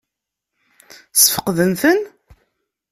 Ssfeqden-ten? 1.13 1.99